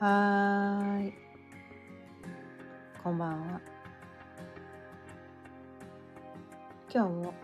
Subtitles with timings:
[0.00, 1.12] はい。
[3.04, 3.60] こんばんは。
[6.90, 7.34] 今日も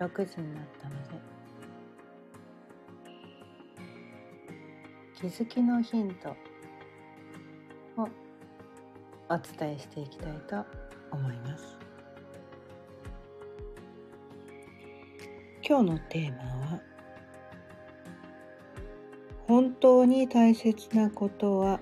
[0.00, 1.20] 6時になったので、
[5.14, 8.08] 気づきのヒントを
[9.28, 10.66] お伝えしていきたいと
[11.12, 11.78] 思います。
[15.64, 16.91] 今日のテーマは
[19.62, 21.78] 本当に大切なことは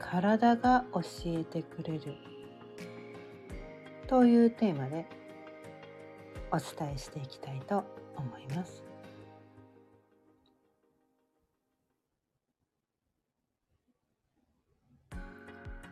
[0.00, 2.16] 体が教えてくれる
[4.08, 5.06] というテーマで
[6.50, 7.84] お伝えしていきたいと
[8.16, 8.82] 思います。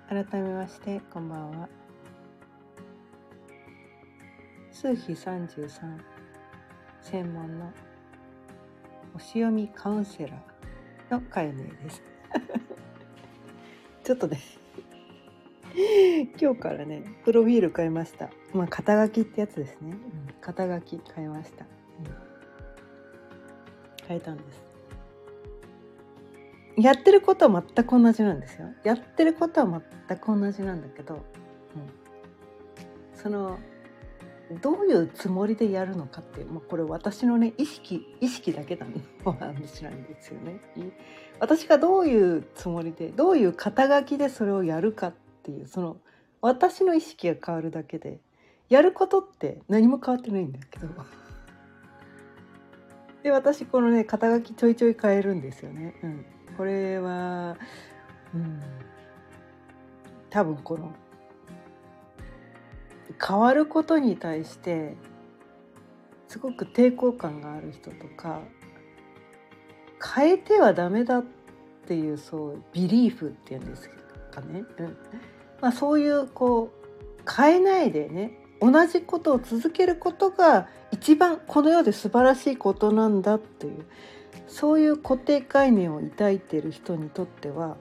[0.09, 1.69] 改めましてこんばんは。
[4.73, 5.71] 数比33
[7.03, 7.73] 専門の
[9.19, 12.03] 星読みカウンセラーのかよねです。
[14.05, 14.39] ちょっとね
[16.41, 18.31] 今日からねプロフィール変えました。
[18.53, 19.93] まあ肩書きってやつですね。
[19.93, 21.69] うん、肩書き変えました、うん。
[24.07, 24.67] 変えたんです。
[26.77, 28.69] やってることは全く同じなんですよ。
[28.85, 31.21] やってることは全く同じなんだけど、うん、
[33.15, 33.59] その
[34.51, 38.87] どういうつもりでやるのかっていう、まあ、これ私のね意識意識だけの
[39.33, 40.61] 話 なんですよね。
[41.41, 45.97] 私がどういうつもりでどういう肩書きでそれをやるかっていうその
[46.41, 48.21] 私の意識が変わるだけで
[48.69, 50.89] やることって何も変わってないんだけど。
[53.25, 55.97] で私このね肩書きちょいちょい変えるんですよね。
[56.05, 56.25] うん、
[56.57, 57.57] これは、
[58.33, 58.63] うん、
[60.31, 60.95] 多分この
[63.15, 64.97] 変わることに対して
[66.29, 68.41] すごく抵抗感がある人とか
[70.15, 71.25] 変えてはダメだっ
[71.87, 73.89] ていうそうビリーフっていうんです
[74.31, 74.97] かね、うん。
[75.61, 83.87] まあ、そういうこう変えないでね同じことを続けることが一番この世で素晴らしいことなんだっていう
[84.47, 87.77] そういう固定概念を抱いている人にとっては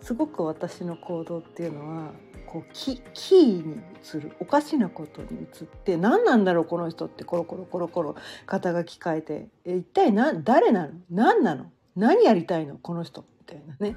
[0.00, 2.12] すごく私の行動っていうのは
[2.54, 8.14] こうキキーに移るおかしなことに移って何なんだろうこの人ってコロコロコロコロ
[8.46, 9.48] 肩書き変えて。
[9.64, 10.92] え一体何誰なの？
[11.10, 11.72] 何なの？
[11.96, 12.76] 何やりたいの？
[12.78, 13.96] この人みたいなね。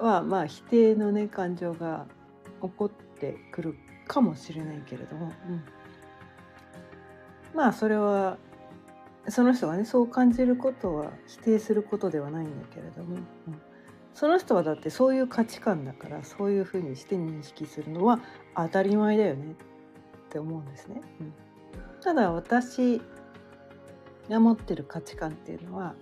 [0.00, 2.06] はまあ否定のね感情が
[2.60, 3.76] 起こってくる
[4.08, 5.62] かもしれないけれども、うん、
[7.54, 8.36] まあそれは
[9.28, 13.62] その人がねそう感じることは否定することではないんだけれども、うん、
[14.14, 18.20] その人はだってそういう価値観だからそういうふうにして認識するのは
[18.56, 19.52] 当たり前だよね。
[19.52, 21.00] って思うんですね。
[21.20, 21.32] うん、
[22.00, 23.00] ただ私
[24.28, 25.94] が持ってる価値観っていうのは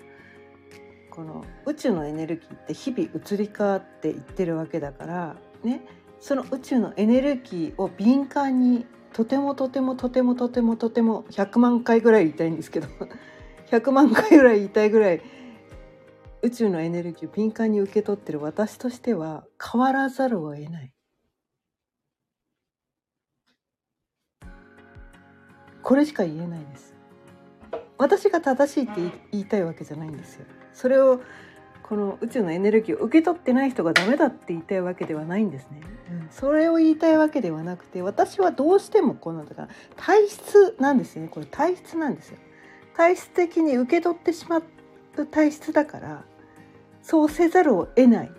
[1.10, 5.82] この宇宙のエネルギーって日々移り変わっていってるわけだからね。
[6.20, 12.86] その宇宙のエネルギーを敏感にとてもとてもとてもとてもとても100万回ぐらい言いたいんですけど
[13.70, 15.22] 100万回ぐらい言いたいぐらい
[16.42, 20.92] 宇宙のエネルギーを敏感に受け取ってる私としては変わらざるを得ない。
[25.82, 26.94] これしか言えないです。
[27.96, 28.92] 私が正しいって
[29.30, 30.46] 言いたいわけじゃないんですよ。
[30.72, 31.20] それを
[31.82, 35.80] この宇宙のエネルギーを受け取ってない人がダメだって言いたいわけではないんですね。
[36.10, 42.38] うん、それを言いたいわけではなくて私はどうしてもこのだから体質なんですねこれ体質なんですよ。
[42.96, 46.24] 体質的に受け取ってしまう体質だから
[47.02, 48.32] そうせざるを得ない。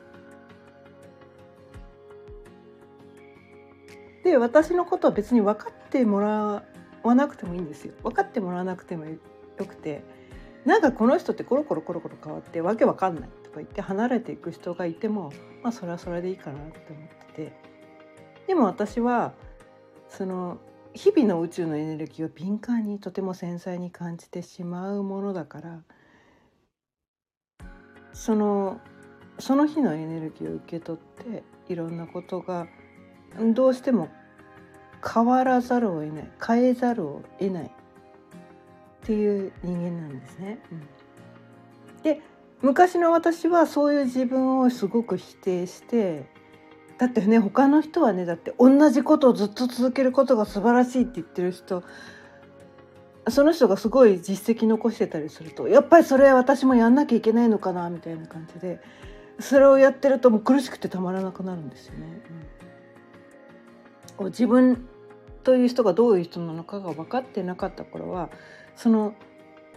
[4.23, 6.63] で私のことは別に分かってもら
[7.03, 7.93] わなくてもいいんですよ。
[8.03, 9.17] 分かってもらわなくてもよ
[9.57, 10.03] くて
[10.65, 17.53] なんかこの人ってコロコロコロコロ変わってわけわかんないとか言って離れていく人がいてもまあそれはそれでいいかなって思ってて
[18.47, 19.33] でも私は
[20.07, 20.59] その
[20.93, 25.81] 日々の宇宙のエネルギーを敏感にとても繊細に感じてしまうものだから
[28.13, 28.79] その
[29.39, 32.67] その日のエネルギーを受け取っていろんなことが
[33.53, 34.09] どうしても
[35.03, 37.69] 変わらざるを得ない変えざるを得ないっ
[39.05, 40.59] ていう人間なんですね。
[40.71, 42.21] うん、で
[42.61, 46.25] 昔の私はそういう自分をすごく否定して
[46.97, 51.83] だってね他の人はねだって同じことをずっと続けることが素晴らしいって言ってる人
[53.29, 58.81] その人がすごい実績残してたりするとやっぱりそれ私もやんなきゃいけないのかなみたいな感じで
[59.39, 62.21] それをやってるともう苦しくてたまらなくなるんですよね。
[64.19, 64.87] うん、自分
[65.43, 68.29] という人がどういう人なのかが分かってなかった頃は
[68.75, 69.13] その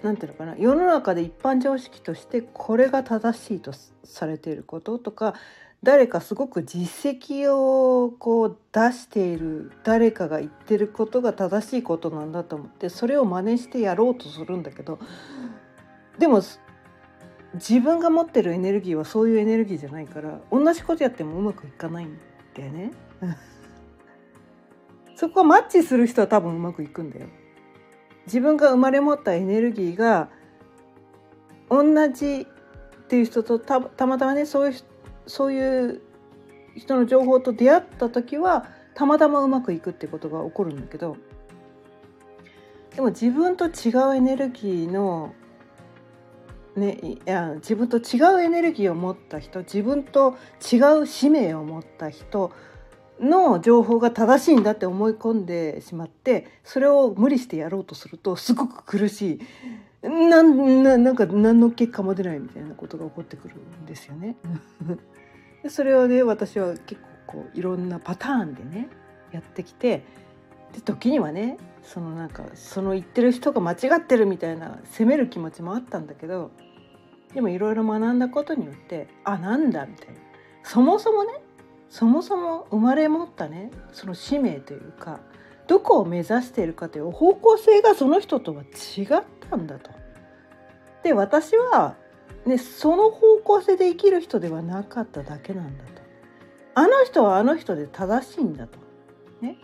[0.02, 3.72] なんていうのかな世の中で一般常識としてこれが正しいと
[4.04, 5.34] されていることとか
[5.86, 14.98] 誰かすごく実績をこう出している誰かが言ってることが正しいことなんだと思ってそれを真似してやろうとするんだけど
[16.18, 16.42] でも
[17.54, 22.18] 自分が持ってるエネルギーはそういうエネルギーじゃないから同じことやってもうまくいかないん
[22.56, 22.90] だよね。
[25.14, 27.28] そこはマッチする人は多分うまくいくんだよ。
[28.26, 30.30] 自分が生まれ持ったエネルギーが
[31.70, 32.44] 同じ
[33.04, 34.80] っていう人とたたまたまねそういう
[35.26, 36.02] そういう
[36.76, 41.16] 人の情報と出会った時はたまたまうまくいくってことが起こるんだけど
[42.94, 45.34] でも自分と違うエネルギーの
[46.76, 52.52] ね、いや自分と違うエネルギーを持った人自分と違う使命を持った人
[53.18, 59.40] の情報が正しいんだって思い込んでしまってそれを無理してやろうとするとすごく苦しい
[60.08, 64.36] なんななんか何の結果も出ないみたいなことが起こってくるんですよね。
[65.62, 68.88] でそれをね私は結構こういろんなパターンでね
[69.32, 70.04] やってきて
[70.72, 76.50] で時にはねそのなんかその言ってる人が間違ってるみたいな責める気持ちもあったんだけど
[77.34, 80.14] でもいろいろ学んだことによってあなんだみたいな
[80.62, 81.32] そもそもね
[81.88, 85.20] そもそも生まれ持ったねその使命というか
[85.66, 89.90] どこを目指しているかという方向性がその人とは違ったんだと。
[91.02, 91.96] で私は、
[92.44, 96.02] ね、その方向性で生きる人ではなかっただけなんだと。
[96.74, 98.78] あの人はあの人で正しいんだと。
[99.40, 99.56] ね、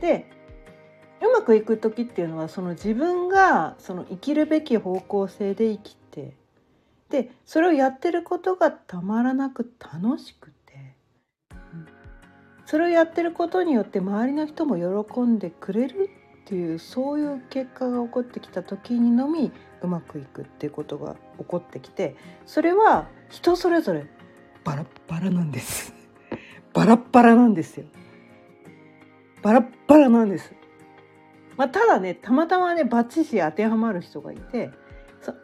[0.00, 0.30] で
[1.20, 6.36] うまくいく時っていうのはその自分がその生きるべき方向性で生きて
[7.08, 10.96] でそれをやってることがたまらなく楽しくて、
[11.50, 11.86] うん、
[12.66, 16.10] それをやってることによって周りの人も喜んでくれる
[16.44, 19.52] っていうそういう結果が起こってきた時にのみ
[19.84, 22.16] うまくいくっていうことが起こってきて
[22.46, 24.06] それは人それぞれ
[24.64, 25.94] バラッバラなんです。
[26.72, 27.86] バラッバラなんですよ。
[29.42, 30.54] バラッバラなんです。
[31.56, 34.70] まあ、ただねたまたまねバッチシ当てはまる人がいて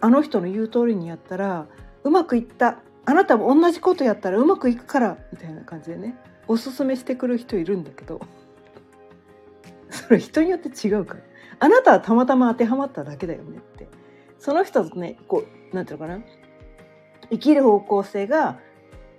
[0.00, 1.68] あの人の言う通りにやったら
[2.02, 2.78] うまくいった。
[3.06, 6.16] あなたも同じことやったらうまくいくからみたいな感じでね
[6.46, 8.20] おすすめしてくる人いるんだけど。
[9.90, 11.20] それ人によって違うから。
[11.58, 13.88] あなたはたまたま当てはまっただけだよねって。
[14.40, 16.20] その人とねこうなんていうのかな？
[17.30, 18.58] 生きる方向性が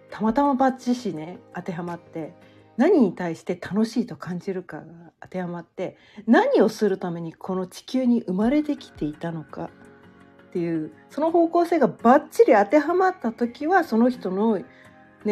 [0.09, 2.33] たまたまバッチシね当てはまって
[2.75, 4.83] 何に対して楽しいと感じるかが
[5.21, 5.95] 当てはまって
[6.25, 9.69] 何をするためにこの地球に生まれてきていたのか
[10.49, 14.65] っていうその方向性がバッチリ当てはまった時はその人の、ね、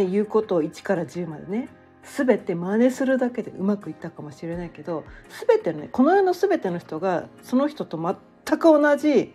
[0.06, 1.68] 言うことを1から10までね
[2.04, 5.04] 全て真似するだけでうまくいったかもしれないけど
[5.48, 7.98] 全てのねこの世の全ての人がその人と
[8.46, 9.34] 全く同じ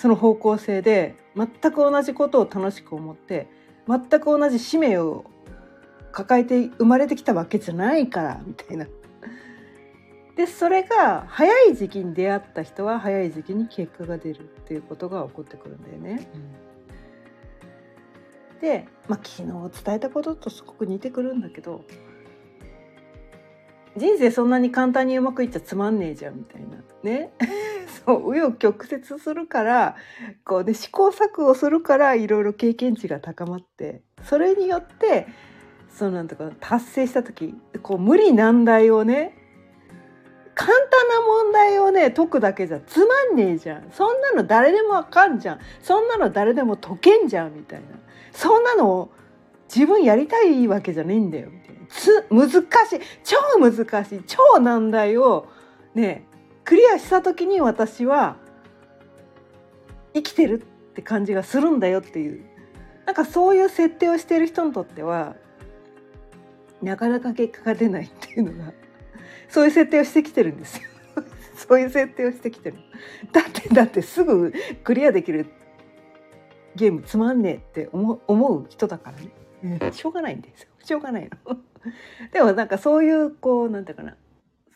[0.00, 3.48] その方向性で全く同じことを楽しく思って
[3.86, 5.26] 全く同じ使命を
[6.10, 8.86] 抱えて生まれてきたわけじゃないからみたいな。
[10.36, 16.26] でそれが早い時期に出会った人は早い時期に結果が出るっていうことが起こってくるんだよね。
[18.54, 21.84] うん、で、まあ、昨日伝えたこととすごく似てくるんだけど
[23.98, 27.34] 人生そんなに簡単にうまくいっちゃつまんねえじゃんみたいなね
[28.06, 29.96] そう紆余曲折するから
[30.44, 35.26] こう、ね、試行錯誤するからいろいろ経験値が高まってそれによって
[35.90, 39.36] そうなんとか達成した時こう無理難題をね
[40.54, 43.90] 簡単な問題をね解くだけじゃつまんねえじゃん。
[43.92, 45.58] そんなの誰でもわかんじゃん。
[45.80, 47.86] そんなの誰でも解けんじゃんみたいな。
[48.32, 49.10] そんなの
[49.74, 51.86] 自分やりたいわけじゃねえんだよみたいな。
[51.88, 53.00] つ難しい。
[53.24, 54.22] 超難しい。
[54.26, 55.48] 超難題を
[55.94, 56.26] ね
[56.70, 58.36] クリアした時に私は
[60.14, 62.44] 生きてるって感じがするんだよっていう。
[63.06, 65.34] なんかそういう設定をしてる人にとっては
[66.80, 68.72] なかなか結果が出ないっていうのが
[69.48, 70.84] そういう設定をしてきてるんですよ。
[71.58, 72.76] そういう設定をしてきてる。
[73.32, 74.52] だってだってすぐ
[74.84, 75.46] クリアできる
[76.76, 79.18] ゲームつまんねえって思う人だから
[79.68, 80.68] ね、しょうがないんですよ。
[80.84, 81.58] しょうがないの。
[82.30, 84.14] でもなんかそういうこうなんていうかな。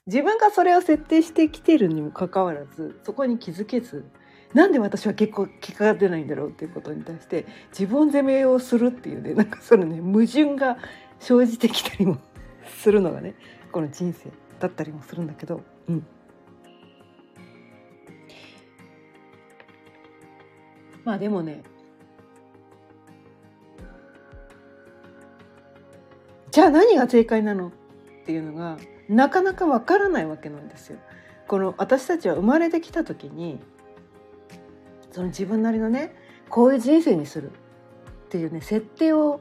[0.07, 4.05] 自分がそれを設定してきてるにもかかわらずそこに気づけず
[4.53, 10.77] なんで私は結構結果が出ないんだろうっていうことに対して自分責めをするっていうねなんかそのね矛盾が
[11.19, 12.19] 生じてきたりも
[12.79, 13.35] するのがね
[13.73, 14.31] この人生
[14.61, 16.07] だったりもするんだけど、うん、
[21.03, 21.63] まあでもね
[26.51, 27.73] じゃあ何が正解なのっ
[28.27, 28.77] ていうのが
[29.09, 30.99] なかなかわからないわけなんですよ。
[31.47, 33.61] この私たちは生まれてきた時に
[35.11, 36.15] その自分なりのね
[36.49, 37.53] こういう人生にするっ
[38.29, 39.41] ていうね設定を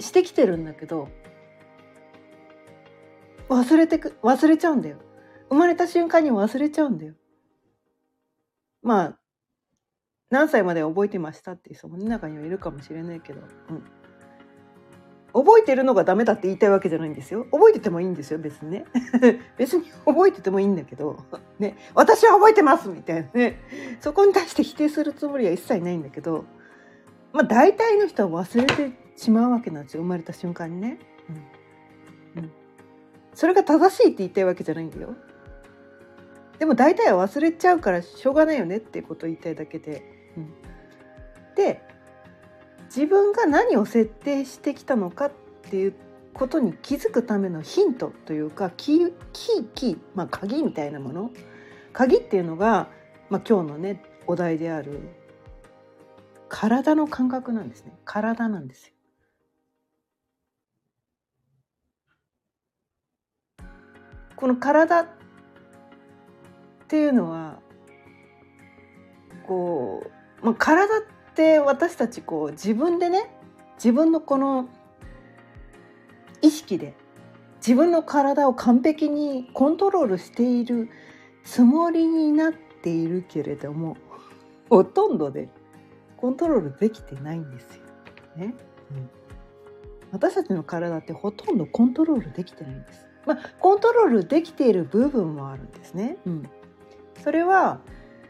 [0.00, 1.08] してきてるんだけど
[3.48, 4.98] 忘れてく忘れちゃうんだよ。
[5.50, 7.14] 生まれた瞬間に忘れちゃうんだよ。
[8.82, 9.18] まあ
[10.30, 13.84] 何歳まで覚えてましたっていう人も中にはいるかもしれないけど、うん、
[15.34, 17.44] 覚えてるのがダメだって言いたいわけじゃないんですよ。
[17.50, 18.84] 覚えててもいいんですよ別にね。
[19.58, 21.18] 別に覚えててもいいんだけど。
[21.58, 21.76] ね。
[21.92, 23.60] 私は覚えてますみたいなね。
[24.00, 26.44] そこに対して否定するつもりは一切ないんだけど。
[27.32, 31.00] まあ大体の人は忘れてしまうわけなんですよ生まれた瞬間にね、
[32.36, 32.42] うん。
[32.44, 32.52] うん、
[33.34, 35.16] それが正しいって言いたいわけじゃないんだよ。
[36.60, 40.04] でも大体は忘れちゃうからしょうがないよねっていうことを言いたいだけで、
[40.36, 40.54] うん、
[41.56, 41.82] で
[42.86, 45.32] 自分が何を設定してきたのかっ
[45.70, 45.94] ていう
[46.32, 51.30] ことに気づくためのヒントというかキーキーキー、まあ、鍵みたいなもの
[51.92, 52.88] 鍵っていうのが、
[53.30, 55.00] まあ、今日のねお題である
[56.48, 58.94] 体の感覚なんですね体なんですよ。
[64.36, 65.06] この体っ
[66.88, 67.60] ていうのは
[69.46, 70.02] こ
[70.42, 73.28] う、まあ、体ってって私たちこう自分でね
[73.74, 74.68] 自分のこの
[76.42, 76.94] 意識で
[77.56, 80.88] 自分の体を完璧にコントロールしている
[81.42, 83.96] つもりになっているけれども
[84.70, 85.48] ほとんどで
[86.16, 87.82] コントロールできてないんですよ。
[88.36, 88.54] ね、
[88.92, 89.10] うん、
[90.12, 93.06] 私たちの体ってほとんどコントロールできてないんです。
[93.26, 96.16] まあ、コントロールできている部分もあるんですね。
[96.26, 96.48] うん、
[97.22, 97.80] それは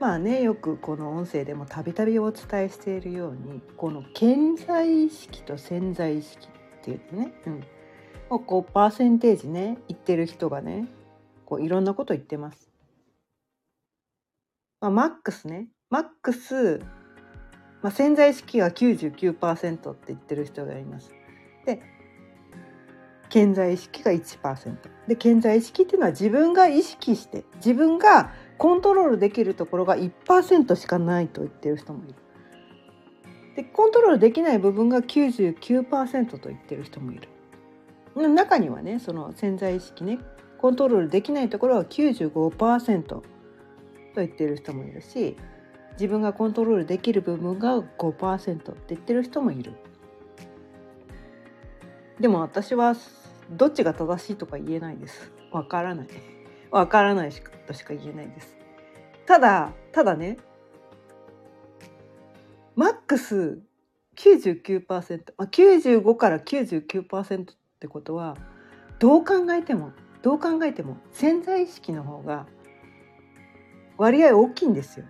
[0.01, 7.65] まあねよくこの音声でもたびたびお伝えしているようにこの健在意識と潜在意識っていうね、うん、
[8.31, 10.89] をこうパーセンテージね言ってる人がね
[11.47, 12.71] こういろんなこと言ってます。
[14.81, 16.81] まあ、マックスねマックス、
[17.83, 21.13] まあ、潜在意識が99%って言ってる人がいます。
[21.65, 21.81] で
[23.31, 24.77] 健在意識が1%
[25.09, 32.15] で健在意識っていうのは自分が意識して自分がコントロールできるところが1%しかないと言ってる人もいる。
[33.57, 37.29] でコントロールできない部分が99%と言ってる人もいる。
[38.29, 40.19] 中にはねその潜在意識ね
[40.59, 43.23] コントロールできないところは95%と
[44.17, 45.37] 言ってる人もいるし
[45.93, 49.73] 自分がコントロールできる部分が5%って言ってる人もいる。
[52.21, 52.95] でも私は
[53.51, 55.33] どっちが正しいとか言えないです。
[55.51, 56.09] わからない。
[56.75, 58.57] わからないしかとしか言えないです。
[59.27, 60.39] ただただね
[62.75, 63.61] マックス
[64.17, 68.37] 99%、まあ、95から99%ってことは
[68.99, 72.47] どう考えてもどう考えても潜在意識の方が
[73.97, 75.07] 割合大きいんですよ。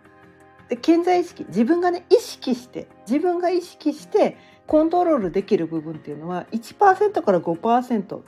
[0.68, 8.20] で潜在意識自分がね意識して自分が意識してコントロールできる部分っていうのは1%から5%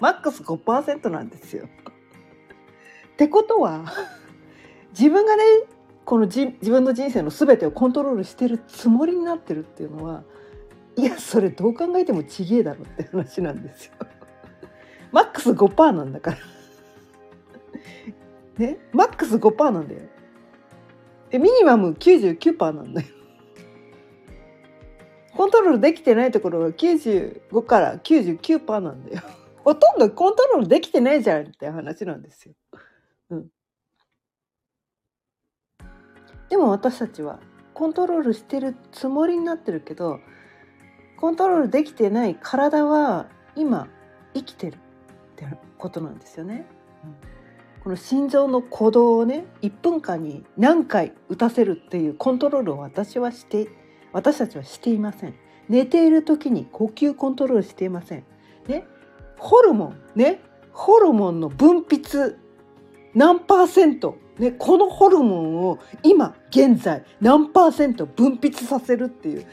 [0.00, 1.68] マックス5%なんですよ。
[3.16, 3.86] ってことは
[4.92, 5.42] 自分がね
[6.04, 10.22] このじ自分の人生の全てをコントロールしてるつもりになってるっていうのは
[10.96, 13.92] いやそれどう考えてもちげえだろって話なんですよ。
[15.12, 16.38] マックス5%なんだから。
[18.58, 18.78] ね？
[18.92, 20.00] マックス5%なんだよ。
[21.30, 23.08] でミニマム99%なんだよ。
[25.34, 29.22] コントロールできてないところが95から99%なんだよ。
[29.64, 32.54] ほとんどコントロールできてないじゃんって話なんですよ。
[33.30, 33.48] うん。
[36.48, 37.40] でも私たちは
[37.74, 40.20] コントロールしてるつもりになってるけど
[41.16, 43.88] コントロールできてない体は今
[44.34, 44.78] 生きてるっ
[45.36, 45.46] て
[45.78, 46.66] ことなんですよね。
[47.04, 53.68] うん、この心臓の鼓動をね1分間に何回打たせるっていうコントロールを私はして
[54.12, 55.34] 私たちはしていません。
[55.68, 58.24] 寝ている時に呼吸コントロールしていません。
[58.68, 58.86] ね、
[59.38, 60.40] ホルモンね
[60.72, 62.36] ホルモンの分泌
[63.16, 69.46] 何パーセント、ね、このホルモンを今現在何パーセント分泌させるっていう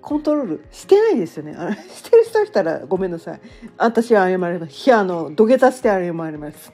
[0.00, 1.54] コントロールしてないですよね。
[1.58, 3.40] あしてる人したらごめんなさい。
[3.76, 4.94] 私は謝ります。
[4.94, 6.72] あの土下座して謝ります。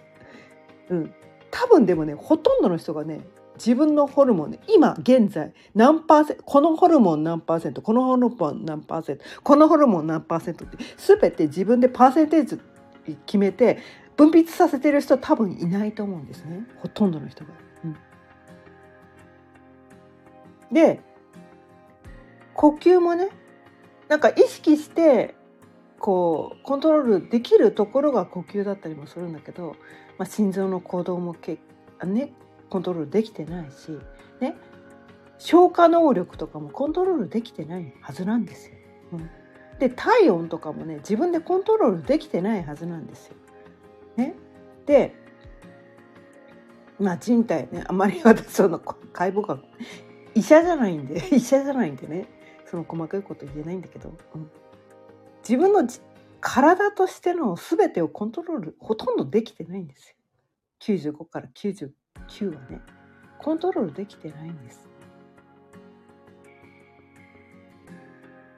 [0.91, 1.15] うん。
[1.51, 3.23] 多分でもねほとんどの人がね
[3.57, 12.61] 自分のホルモンね今現在何パーセントこのホルモン何パーセントこのホルモン何パーセントこのホルモン何パーセントって全て自分でパーセンテージ
[13.27, 13.79] 決めて
[14.17, 17.51] 分泌させてる人多分いないと思うんですねほとんどの人が。
[17.85, 17.97] うん、
[20.73, 21.01] で
[22.55, 23.29] 呼吸もね
[24.09, 25.35] なんか意識して
[25.99, 29.77] こうコントロールできるところが呼吸だったりもするんだけど、
[30.19, 31.59] まあ、心臓の鼓動もけ
[32.05, 32.33] ね
[32.69, 33.99] コントロールできてないし、
[34.41, 34.57] ね、
[35.39, 38.75] 消化能力とかもコントロールできてないはずなんですよ。
[39.13, 39.31] うん、
[39.79, 43.37] で体温とかもね自分でコントロールできてないはずなんですよ。
[44.17, 44.35] ね、
[44.87, 45.15] で
[46.99, 49.63] まあ人体ねあまり私その解剖学
[50.35, 52.29] 医者じゃないんで 医者じゃないんでね
[52.67, 54.51] その細かいこと言えないんだけど、うん、
[55.41, 55.89] 自分の
[56.41, 60.17] 体としての全てをコントロールほとんどできてないんですよ。
[60.81, 61.93] 95から99
[62.55, 62.81] はね
[63.39, 64.89] コントロールできてないんです。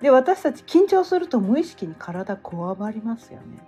[0.01, 3.59] で私たち緊張すると無意識に体こわばりますよね。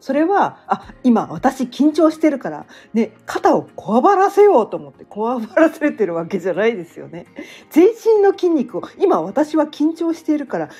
[0.00, 7.26] それはあ今私緊張してるからね肩をこわばらせようと思ってこわばらせてるわけじゃないですよね。
[7.70, 10.70] 全身の筋肉を今私は緊張しているから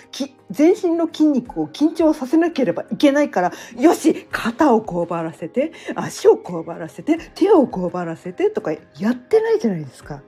[0.51, 10.23] 全身の筋肉を緊張させなければいけないからよし肩をこわばらせて足をこわばらせて手をこわばらせてとかやってないじゃないですか。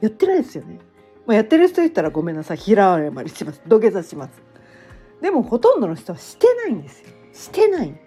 [0.00, 0.78] やってないですよね。
[1.26, 4.42] まあ、やってる人いたらごめんなさい平謝りします土下座します。
[5.22, 7.08] でもほとんどの人はしてないんですよ。
[7.32, 8.03] してない。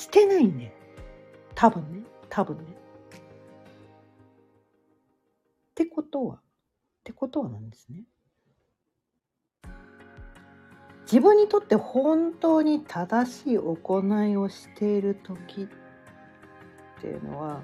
[0.00, 0.72] してないんだよ。
[1.54, 2.00] 多分ね。
[2.30, 2.64] 多分ね。
[2.64, 2.74] っ
[5.74, 6.40] てことは、っ
[7.04, 8.04] てことはなんですね。
[11.02, 17.62] 自分にとって本当に正しい行いをしている時っていうのは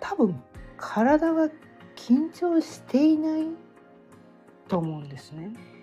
[0.00, 0.42] 多分
[0.76, 1.48] 体が
[1.94, 3.46] 緊張していない
[4.66, 5.77] と思うんですね。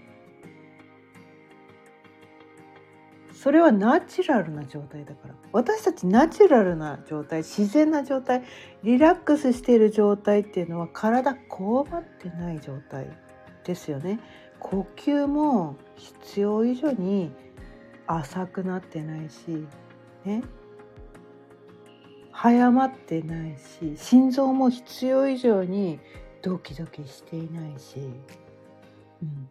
[3.46, 5.36] それはナチュラルな状態だから。
[5.52, 8.42] 私たちナチュラルな状態自然な状態
[8.82, 13.08] リラックスしている状態っていうのは体こわばってない状態
[13.64, 14.20] ですよね。
[14.60, 17.32] 呼吸も必要以上に
[18.08, 19.68] 浅くなってないし
[20.24, 20.42] ね。
[22.32, 26.00] 早まってないし心臓も必要以上に
[26.42, 28.00] ドキドキしていないし、
[29.22, 29.48] うん、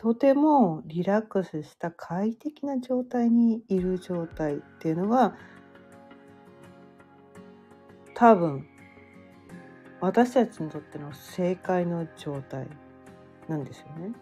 [0.00, 5.36] とてもリラックスした快適な状態にいる状態っていうのが
[8.14, 8.66] 多分
[10.00, 12.66] 私たちにとっての正解の状態
[13.46, 14.12] なんですよね。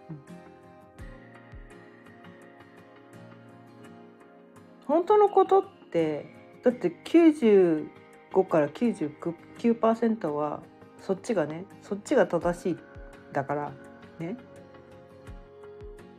[4.84, 6.26] 本当のことって
[6.64, 7.86] だって95
[8.48, 10.60] から99%は
[11.00, 12.78] そっちがねそっちが正しい
[13.32, 13.72] だから
[14.18, 14.36] ね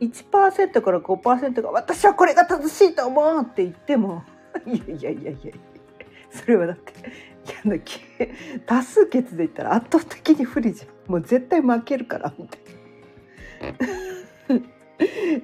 [0.00, 4.24] 1%から5%が私はこれが正しいと思うって言っても
[4.66, 5.52] いやいやいやいや
[6.30, 7.80] それはだっていや
[8.66, 11.10] 多数決で言ったら圧倒的に不利じゃん。
[11.10, 12.60] もう絶対負けるからみたい
[13.72, 14.60] な。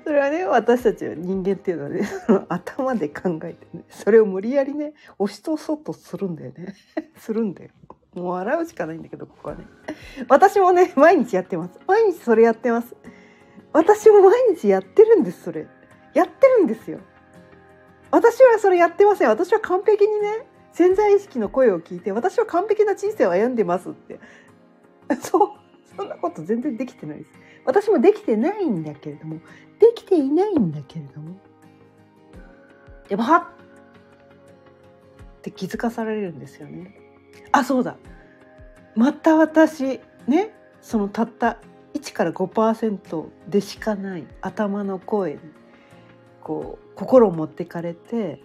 [0.04, 6.74] それはね私たちは人間っていうのはねの頭で考えてねそれを無理やりね押し通そうとするんだよね。
[7.18, 7.70] するんだよ。
[8.14, 9.64] もう笑うしかないんだけどここはね。
[10.28, 11.78] 私もね毎日やってます。
[11.86, 12.94] 毎日それやってます。
[13.76, 15.66] 私も毎日やってるんですそれ。
[16.14, 16.98] やってるんですよ。
[18.10, 19.28] 私はそれやってません。
[19.28, 24.18] 私は完璧にね潜在意識の声を聞いて私は完璧な人生を歩んでますって。
[25.20, 25.50] そう
[25.94, 27.30] そんなこと全然できてないです。
[27.66, 29.40] 私もできてないんだけれども
[29.78, 31.36] できていないんだけれども
[33.10, 33.42] でもはっ。
[33.42, 36.98] って気づかされるんですよね。
[37.52, 37.98] あそうだ。
[38.94, 41.58] また私ねそのたった
[41.96, 45.40] 1から5%でしかない頭の声に
[46.42, 48.40] こう心を持ってかれて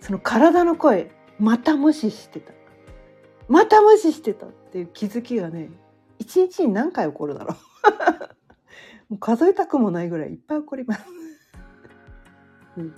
[0.00, 2.52] その体の声また無視してた。
[3.48, 5.70] また無視してたっていう気づきがね
[6.18, 7.54] 一日に何回起こるだろ
[9.08, 9.10] う。
[9.14, 11.04] もう数えたくもないぐらいいっぱい起こります。
[12.76, 12.94] うん、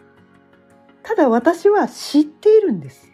[1.03, 3.11] ただ私は知っているんです。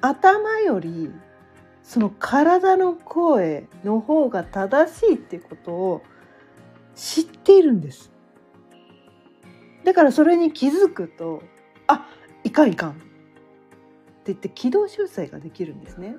[0.00, 1.12] 頭より
[1.86, 6.02] その体の声の方が正しいっていうことを
[6.96, 8.10] 知っているんです。
[9.84, 11.44] だからそれに気づくと
[11.86, 12.08] あ
[12.42, 13.00] いかんいかんって
[14.26, 16.16] 言って軌道修正ができるんですね。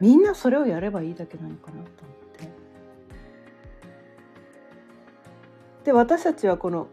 [0.00, 1.86] みんなそれをやればいいだけなのかなと思っ
[2.38, 2.48] て。
[5.84, 6.88] で私たちはこの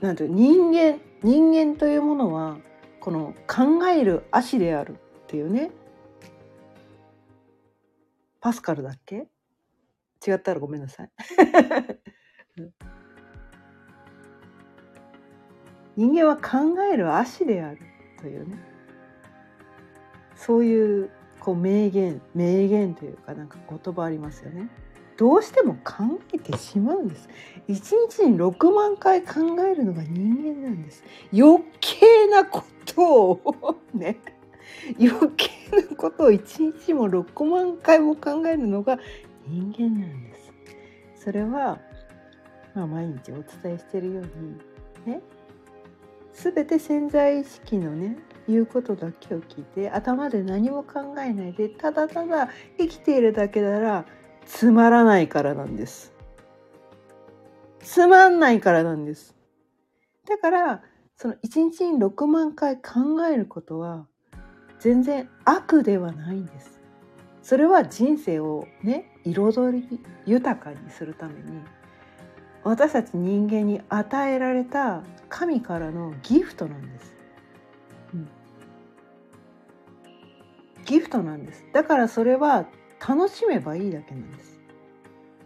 [0.00, 2.58] なんて人間人間というものは
[3.00, 5.70] この考える足であるっていうね。
[8.40, 9.26] パスカルだっけ？
[10.26, 11.10] 違ったらごめんなさい。
[15.96, 17.78] 人間は考える足である
[18.20, 18.58] というね。
[20.36, 24.68] そういうこう名言名言というかなんか言葉ありますよね。
[25.18, 27.28] どうしても考えてしまうんです。
[27.66, 31.02] 一日に6万回考えるのが人間なんです。
[31.36, 34.16] 余計なことをね
[34.98, 35.50] 余計
[35.90, 38.96] なことを一日も6万回も考えるのが
[39.48, 40.52] 人間なんです。
[41.24, 41.80] それは、
[42.74, 45.20] まあ、毎日お伝えしているようにね
[46.32, 48.16] 全て潜在意識のね
[48.48, 54.04] 言うことだけを聞いて頭で何も考えないでただただ生きているだけなら
[54.48, 56.12] つまらないからなんです。
[57.80, 59.36] つまんないからなんです。
[60.26, 60.82] だから
[61.16, 64.06] その一日に6万回考えることは
[64.80, 66.80] 全然悪ではないんです。
[67.42, 71.60] それは人生をね彩り豊かにするために
[72.64, 77.14] 私たち人間に与えられた神からのギフトなんです。
[78.14, 78.28] うん、
[80.86, 81.64] ギフトなんです。
[81.74, 82.66] だからそれは
[83.06, 84.58] 楽しめばいいだけなんです。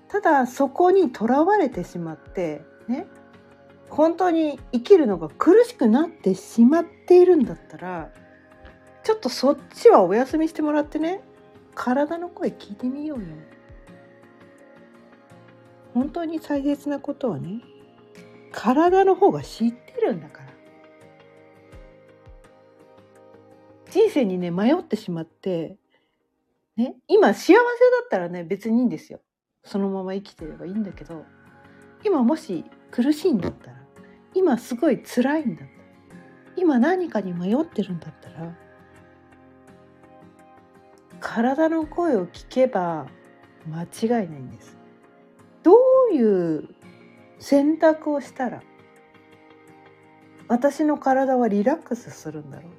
[0.08, 3.06] ただそこにとらわれてしまってね
[3.88, 8.10] 本当に生きるのが苦しくなってしまっているんだったら
[9.04, 11.22] ちょっとそっちはお休みしてもらってね
[11.74, 13.24] 体の声聞いてみようよ。
[15.94, 17.62] 本当に大切なことはね
[18.50, 20.52] 体の方が知ってるんだから
[23.90, 25.76] 人生にね迷ってしまって
[26.76, 27.60] ね今幸せだ
[28.04, 29.20] ったらね別にいいんですよ。
[29.64, 31.24] そのまま生きてればいいんだけど
[32.04, 33.76] 今もし苦しいんだったら
[34.34, 35.80] 今すごい辛いんだったら
[36.56, 38.56] 今何かに迷ってるんだったら
[41.20, 43.06] 体の声を聞けば
[43.68, 44.76] 間違いないんです。
[45.62, 45.72] ど
[46.10, 46.68] ういう
[47.38, 48.62] 選択をしたら
[50.48, 52.72] 私の体はリラックスするんだろう。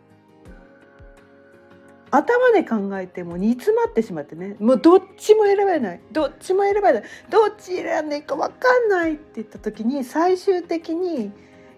[2.15, 4.55] 頭で考えても煮詰まってしまってね。
[4.59, 6.01] もうどっちも選べない。
[6.11, 7.03] どっちも選べない。
[7.31, 11.31] どっち選んでいいか分かんないって言った時に最終的に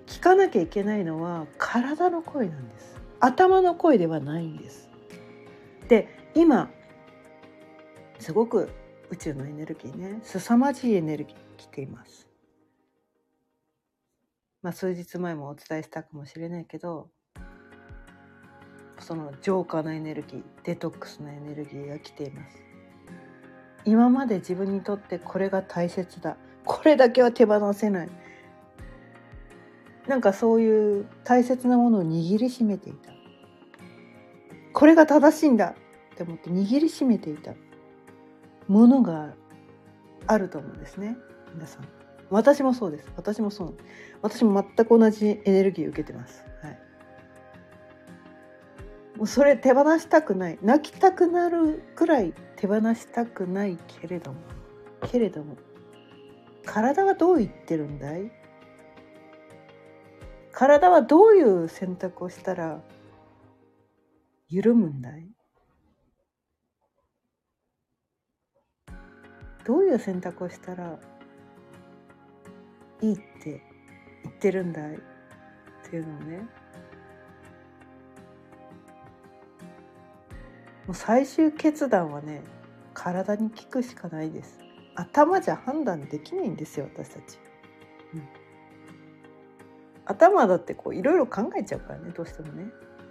[0.06, 2.98] 聞かなきゃいけないのは体の声なんです。
[3.22, 4.90] 頭の声ではないんです。
[5.88, 6.70] で今
[8.20, 8.70] すごく
[9.12, 12.28] 宇宙のエネルギーね凄まじいエネルギー来ています。
[14.62, 17.10] まあ数日前もお伝えしたかもしれないけど
[19.00, 22.64] その浄化のエネルギーデトックスのエネルギーが来ています。
[23.86, 26.38] 今まで自分にとってこれが大切だ。
[26.66, 28.10] これだけは手放せない。
[30.08, 33.12] なんかそういう大切なものを握りしめていた。
[34.74, 35.76] これが正しいんだ。
[36.14, 37.54] って思って握りしめていた。
[38.68, 39.34] ものが
[40.28, 41.18] あると思うんですね。
[41.54, 41.88] 皆さん。
[42.30, 43.12] 私もそうです。
[43.16, 43.78] 私もそう。
[44.22, 46.44] 私も全く同じエネルギーを受けてます。
[46.62, 46.80] はい。
[49.16, 50.60] もうそれ手放したくない。
[50.62, 54.40] 泣きたくなるくらい手放したくないけれども。
[55.10, 55.56] けれども。
[56.66, 58.32] 体はどう言ってるんだい？
[60.52, 62.82] 体はどういう選択をしたら
[64.50, 65.30] 緩むんだい？
[69.64, 71.00] どういう選択をしたら
[73.02, 73.62] いいって
[74.24, 74.96] 言ってるんだい？
[74.96, 75.00] っ
[75.90, 76.48] ていうのをね。
[80.88, 82.44] もう最終決断はね
[82.94, 84.60] 体に効くしかないです。
[84.96, 87.38] 頭じゃ判断できないんですよ私たち、
[88.14, 88.28] うん、
[90.06, 92.66] 頭だってこういろいろ考えちゃうからねどうしてもね。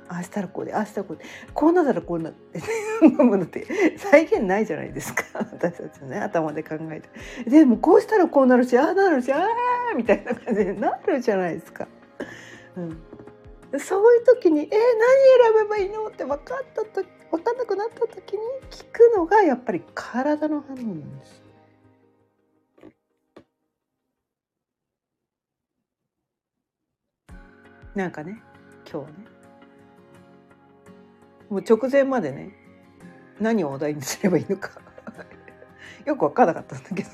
[0.06, 2.60] ああしたらこうでああしたらこうでこうなったらこうなって
[3.08, 7.50] ものって再現ないじゃないですか私たちね頭で考えて。
[7.50, 11.88] でもこうしたらこうなるしああなるしああみたいな感じでなるじゃないですか、
[12.76, 14.76] うん、そういう時に「えー、何
[15.54, 17.08] 選べばいいの?」って分かった時
[17.44, 21.42] かんなくなった時に聞くのがやっぱり体の反応なんです。
[27.94, 28.42] なんかね
[28.90, 29.14] 今日はね。
[31.50, 32.56] もう直前までね
[33.38, 34.70] 何をお題にすればいいのか。
[36.06, 37.10] よく分からなかったんだけど。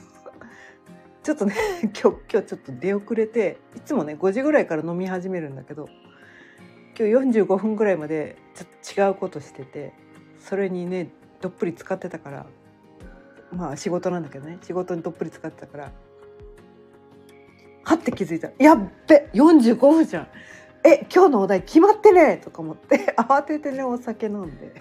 [1.22, 1.54] ちょっとね
[2.00, 5.86] 今日今日ちょっと出遅れていつもね5時ぐらいから飲み始めるんだけど
[6.98, 9.92] 今日45分ぐらいまでちょっと違うことしてて。
[10.40, 12.46] それにねどっぷり使ってたから。
[13.52, 14.58] まあ仕事なんだけどね。
[14.62, 15.92] 仕事にどっぷり使ってたから。
[17.84, 18.50] はって気づいた。
[18.58, 19.28] やっべ。
[19.34, 20.28] 45分じゃん。
[20.84, 22.36] え今日のお題決まってね。
[22.38, 23.14] とか思って。
[23.16, 24.72] 慌ててねお酒飲んで。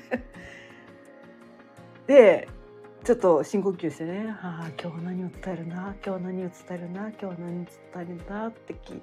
[2.08, 2.48] で
[3.04, 5.96] ちょっと深呼吸してね「ああ今日何を伝えるな。
[6.06, 7.12] 今日何を伝えるな。
[7.20, 9.02] 今日何を伝えるんだ」ってき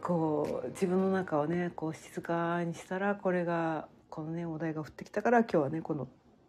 [0.00, 6.08] こう自分の中をねこう静かにしたらこれがこのねお題が降ってきたから今日はねこの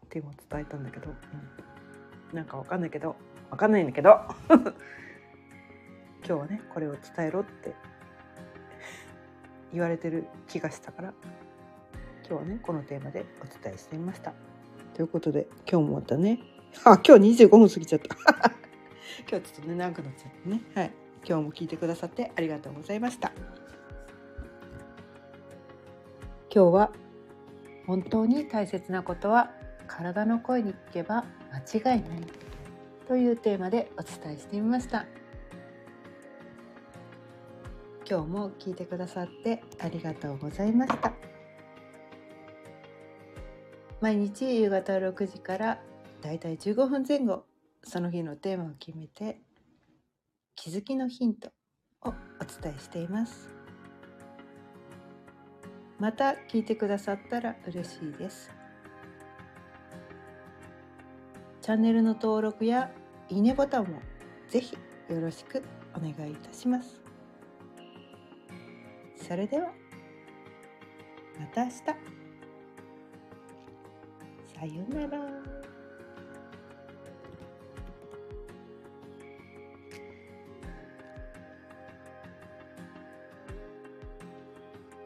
[0.09, 1.11] テーマを伝えたんだけど、
[2.31, 3.15] うん、なんかわかんないけど。
[3.49, 4.19] わかんないんだけど。
[4.49, 4.73] 今
[6.23, 7.73] 日はねこれを伝えろって。
[9.73, 11.13] 言われてる気がしたから。
[12.27, 14.33] 今日はねこのテーマでお伝えしてみました。
[14.93, 16.39] ということで今日もまたね。
[16.83, 18.15] あ今日25分過ぎちゃった。
[19.29, 20.61] 今日ちょっとね長くなっちゃってね。
[20.73, 20.91] はい。
[21.23, 23.31] 今日も聞いてくださってありがとうございました。
[26.53, 26.91] 今日は
[27.91, 29.51] 本当に大切なことは
[29.85, 32.21] 体の声に聞けば間違いない
[33.05, 35.05] というテーマでお伝えしてみました。
[38.09, 41.11] 今日も聞いてくださってありがとうございました。
[43.99, 45.81] 毎日夕方6時から
[46.21, 47.43] だいたい15分前後
[47.83, 49.41] その日のテーマを決めて
[50.55, 51.49] 気づきのヒント
[52.03, 52.13] をお
[52.61, 53.60] 伝えしています。
[56.01, 58.49] また聞いてくださったら嬉しいです。
[61.61, 62.89] チャンネルの登録や
[63.29, 64.01] いいねボタンも
[64.49, 64.75] ぜひ
[65.09, 65.61] よろしく
[65.95, 66.99] お願いいたします。
[69.15, 69.69] それでは
[71.39, 71.77] また明日。
[71.77, 71.85] さ
[74.65, 75.70] ようなら。